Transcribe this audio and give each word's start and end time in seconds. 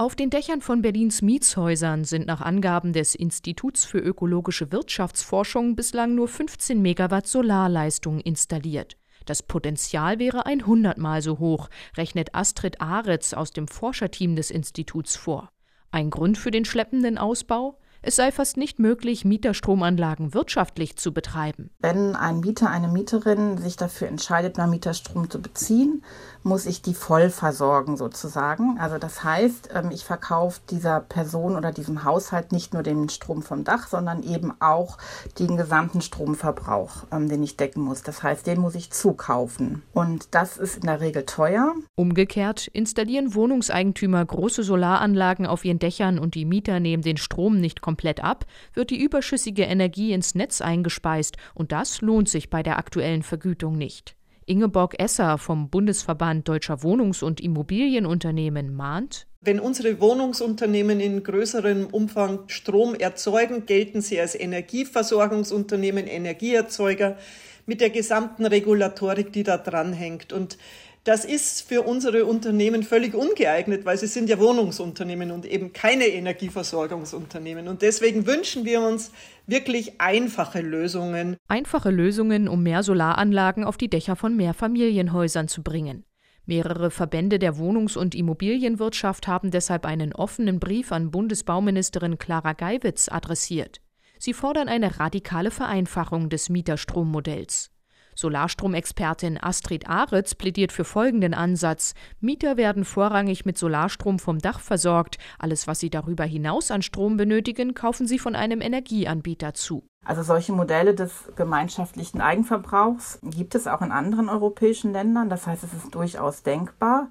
Auf 0.00 0.16
den 0.16 0.30
Dächern 0.30 0.62
von 0.62 0.80
Berlins 0.80 1.20
Mietshäusern 1.20 2.04
sind 2.04 2.26
nach 2.26 2.40
Angaben 2.40 2.94
des 2.94 3.14
Instituts 3.14 3.84
für 3.84 3.98
ökologische 3.98 4.72
Wirtschaftsforschung 4.72 5.76
bislang 5.76 6.14
nur 6.14 6.26
15 6.26 6.80
Megawatt 6.80 7.26
Solarleistung 7.26 8.18
installiert. 8.18 8.96
Das 9.26 9.42
Potenzial 9.42 10.18
wäre 10.18 10.46
100 10.46 10.96
Mal 10.96 11.20
so 11.20 11.38
hoch, 11.38 11.68
rechnet 11.98 12.34
Astrid 12.34 12.80
Aretz 12.80 13.34
aus 13.34 13.50
dem 13.50 13.68
Forscherteam 13.68 14.36
des 14.36 14.50
Instituts 14.50 15.16
vor. 15.16 15.50
Ein 15.90 16.08
Grund 16.08 16.38
für 16.38 16.50
den 16.50 16.64
schleppenden 16.64 17.18
Ausbau? 17.18 17.78
Es 18.02 18.16
sei 18.16 18.32
fast 18.32 18.56
nicht 18.56 18.78
möglich, 18.78 19.26
Mieterstromanlagen 19.26 20.32
wirtschaftlich 20.32 20.96
zu 20.96 21.12
betreiben. 21.12 21.70
Wenn 21.80 22.16
ein 22.16 22.40
Mieter, 22.40 22.70
eine 22.70 22.88
Mieterin 22.88 23.58
sich 23.58 23.76
dafür 23.76 24.08
entscheidet, 24.08 24.56
mal 24.56 24.66
Mieterstrom 24.66 25.28
zu 25.28 25.40
beziehen, 25.42 26.02
muss 26.42 26.64
ich 26.64 26.80
die 26.80 26.94
voll 26.94 27.28
versorgen 27.28 27.98
sozusagen. 27.98 28.78
Also 28.78 28.96
das 28.96 29.22
heißt, 29.22 29.70
ähm, 29.74 29.90
ich 29.90 30.04
verkaufe 30.04 30.60
dieser 30.70 31.00
Person 31.00 31.56
oder 31.56 31.72
diesem 31.72 32.04
Haushalt 32.04 32.52
nicht 32.52 32.72
nur 32.72 32.82
den 32.82 33.10
Strom 33.10 33.42
vom 33.42 33.64
Dach, 33.64 33.88
sondern 33.88 34.22
eben 34.22 34.52
auch 34.60 34.96
den 35.38 35.58
gesamten 35.58 36.00
Stromverbrauch, 36.00 37.04
ähm, 37.12 37.28
den 37.28 37.42
ich 37.42 37.58
decken 37.58 37.82
muss. 37.82 38.02
Das 38.02 38.22
heißt, 38.22 38.46
den 38.46 38.60
muss 38.60 38.74
ich 38.74 38.90
zukaufen. 38.90 39.82
Und 39.92 40.34
das 40.34 40.56
ist 40.56 40.76
in 40.76 40.86
der 40.86 41.00
Regel 41.00 41.26
teuer. 41.26 41.74
Umgekehrt 41.96 42.66
installieren 42.68 43.34
Wohnungseigentümer 43.34 44.24
große 44.24 44.62
Solaranlagen 44.62 45.46
auf 45.46 45.66
ihren 45.66 45.78
Dächern 45.78 46.18
und 46.18 46.34
die 46.34 46.46
Mieter 46.46 46.80
nehmen 46.80 47.02
den 47.02 47.18
Strom 47.18 47.60
nicht 47.60 47.82
komplett 47.90 48.22
ab, 48.22 48.46
wird 48.72 48.90
die 48.90 49.02
überschüssige 49.02 49.64
Energie 49.64 50.12
ins 50.12 50.36
Netz 50.36 50.60
eingespeist 50.60 51.36
und 51.54 51.72
das 51.72 52.00
lohnt 52.00 52.28
sich 52.28 52.48
bei 52.48 52.62
der 52.62 52.78
aktuellen 52.78 53.24
Vergütung 53.24 53.76
nicht. 53.76 54.14
Ingeborg 54.46 54.94
Esser 55.00 55.38
vom 55.38 55.70
Bundesverband 55.70 56.48
Deutscher 56.48 56.84
Wohnungs- 56.84 57.24
und 57.24 57.40
Immobilienunternehmen 57.40 58.72
mahnt, 58.72 59.26
wenn 59.42 59.58
unsere 59.58 60.00
Wohnungsunternehmen 60.00 61.00
in 61.00 61.22
größerem 61.22 61.86
Umfang 61.86 62.40
Strom 62.48 62.94
erzeugen, 62.94 63.64
gelten 63.64 64.02
sie 64.02 64.20
als 64.20 64.38
Energieversorgungsunternehmen, 64.38 66.06
Energieerzeuger 66.06 67.16
mit 67.64 67.80
der 67.80 67.88
gesamten 67.88 68.44
Regulatorik, 68.44 69.32
die 69.32 69.42
da 69.42 69.56
dranhängt. 69.56 70.34
Und 70.34 70.58
das 71.04 71.24
ist 71.24 71.62
für 71.62 71.82
unsere 71.82 72.26
Unternehmen 72.26 72.82
völlig 72.82 73.14
ungeeignet, 73.14 73.84
weil 73.86 73.96
sie 73.96 74.06
sind 74.06 74.28
ja 74.28 74.38
Wohnungsunternehmen 74.38 75.30
und 75.30 75.46
eben 75.46 75.72
keine 75.72 76.06
Energieversorgungsunternehmen. 76.06 77.68
Und 77.68 77.82
deswegen 77.82 78.26
wünschen 78.26 78.66
wir 78.66 78.82
uns 78.82 79.10
wirklich 79.46 80.00
einfache 80.00 80.60
Lösungen. 80.60 81.36
Einfache 81.48 81.90
Lösungen, 81.90 82.48
um 82.48 82.62
mehr 82.62 82.82
Solaranlagen 82.82 83.64
auf 83.64 83.78
die 83.78 83.88
Dächer 83.88 84.14
von 84.14 84.36
Mehrfamilienhäusern 84.36 85.48
zu 85.48 85.62
bringen. 85.62 86.04
Mehrere 86.44 86.90
Verbände 86.90 87.38
der 87.38 87.56
Wohnungs- 87.56 87.96
und 87.96 88.14
Immobilienwirtschaft 88.14 89.26
haben 89.26 89.50
deshalb 89.50 89.86
einen 89.86 90.12
offenen 90.12 90.60
Brief 90.60 90.92
an 90.92 91.10
Bundesbauministerin 91.10 92.18
Clara 92.18 92.52
Geiwitz 92.52 93.08
adressiert. 93.08 93.80
Sie 94.18 94.34
fordern 94.34 94.68
eine 94.68 95.00
radikale 95.00 95.50
Vereinfachung 95.50 96.28
des 96.28 96.50
Mieterstrommodells. 96.50 97.70
Solarstromexpertin 98.14 99.38
Astrid 99.42 99.88
Aritz 99.88 100.34
plädiert 100.34 100.72
für 100.72 100.84
folgenden 100.84 101.34
Ansatz. 101.34 101.94
Mieter 102.20 102.56
werden 102.56 102.84
vorrangig 102.84 103.44
mit 103.44 103.58
Solarstrom 103.58 104.18
vom 104.18 104.38
Dach 104.38 104.60
versorgt. 104.60 105.18
Alles, 105.38 105.66
was 105.66 105.80
sie 105.80 105.90
darüber 105.90 106.24
hinaus 106.24 106.70
an 106.70 106.82
Strom 106.82 107.16
benötigen, 107.16 107.74
kaufen 107.74 108.06
sie 108.06 108.18
von 108.18 108.34
einem 108.34 108.60
Energieanbieter 108.60 109.54
zu. 109.54 109.84
Also 110.04 110.22
solche 110.22 110.52
Modelle 110.52 110.94
des 110.94 111.30
gemeinschaftlichen 111.36 112.20
Eigenverbrauchs 112.20 113.18
gibt 113.22 113.54
es 113.54 113.66
auch 113.66 113.82
in 113.82 113.92
anderen 113.92 114.28
europäischen 114.28 114.92
Ländern. 114.92 115.28
Das 115.28 115.46
heißt, 115.46 115.62
es 115.62 115.72
ist 115.74 115.94
durchaus 115.94 116.42
denkbar. 116.42 117.08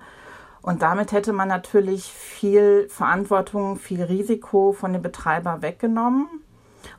Und 0.62 0.82
damit 0.82 1.12
hätte 1.12 1.32
man 1.32 1.48
natürlich 1.48 2.04
viel 2.04 2.88
Verantwortung, 2.90 3.78
viel 3.78 4.04
Risiko 4.04 4.74
von 4.74 4.92
dem 4.92 5.02
Betreiber 5.02 5.62
weggenommen 5.62 6.28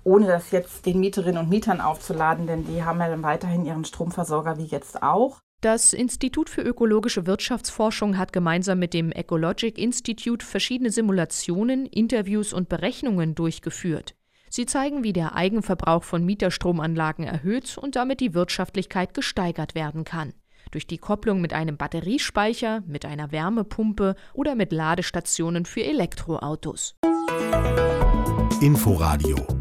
ohne 0.05 0.27
das 0.27 0.51
jetzt 0.51 0.87
den 0.87 1.01
Mieterinnen 1.01 1.43
und 1.43 1.51
Mietern 1.51 1.81
aufzuladen, 1.81 2.47
denn 2.47 2.67
die 2.67 2.83
haben 2.85 3.01
ja 3.01 3.09
dann 3.09 3.23
weiterhin 3.23 3.65
ihren 3.65 3.85
Stromversorger 3.85 4.59
wie 4.59 4.65
jetzt 4.65 5.03
auch. 5.03 5.41
Das 5.61 5.93
Institut 5.93 6.49
für 6.49 6.63
ökologische 6.63 7.27
Wirtschaftsforschung 7.27 8.17
hat 8.17 8.33
gemeinsam 8.33 8.79
mit 8.79 8.95
dem 8.95 9.13
Ecologic 9.13 9.77
Institute 9.77 10.45
verschiedene 10.45 10.91
Simulationen, 10.91 11.85
Interviews 11.85 12.55
und 12.55 12.71
Berechnungen 12.71 13.35
durchgeführt. 13.35 14.15
Sie 14.49 14.65
zeigen, 14.65 15.05
wie 15.05 15.13
der 15.13 15.37
Eigenverbrauch 15.37 16.03
von 16.03 16.25
Mieterstromanlagen 16.25 17.27
erhöht 17.27 17.77
und 17.77 17.95
damit 17.95 18.21
die 18.21 18.33
Wirtschaftlichkeit 18.33 19.13
gesteigert 19.13 19.75
werden 19.75 20.05
kann. 20.05 20.33
Durch 20.71 20.87
die 20.87 20.99
Kopplung 20.99 21.43
mit 21.43 21.53
einem 21.53 21.77
Batteriespeicher, 21.77 22.83
mit 22.87 23.05
einer 23.05 23.31
Wärmepumpe 23.31 24.17
oder 24.33 24.55
mit 24.55 24.73
Ladestationen 24.73 25.67
für 25.67 25.85
Elektroautos. 25.85 26.97
Inforadio 28.61 29.37